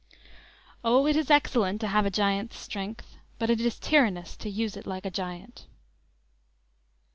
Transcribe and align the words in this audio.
_"O, 0.83 1.05
it 1.07 1.15
is 1.15 1.29
excellent 1.29 1.79
To 1.81 1.87
have 1.87 2.07
a 2.07 2.09
giant's 2.09 2.57
strength, 2.57 3.17
but 3.37 3.51
it 3.51 3.61
is 3.61 3.77
tyrannous 3.77 4.35
To 4.37 4.49
use 4.49 4.75
it 4.75 4.87
like 4.87 5.05
a 5.05 5.11
giant." 5.11 5.67